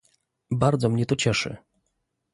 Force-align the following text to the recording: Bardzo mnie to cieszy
Bardzo 0.51 0.89
mnie 0.89 1.05
to 1.05 1.15
cieszy 1.15 1.57